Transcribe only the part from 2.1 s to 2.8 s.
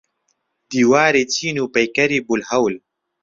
بولهەول.